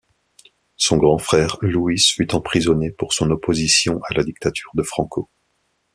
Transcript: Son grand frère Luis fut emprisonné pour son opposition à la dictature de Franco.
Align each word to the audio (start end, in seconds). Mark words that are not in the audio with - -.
Son 0.77 0.97
grand 0.97 1.19
frère 1.19 1.57
Luis 1.61 1.99
fut 2.15 2.33
emprisonné 2.33 2.89
pour 2.89 3.13
son 3.13 3.29
opposition 3.29 4.01
à 4.09 4.15
la 4.15 4.23
dictature 4.23 4.71
de 4.73 4.81
Franco. 4.81 5.29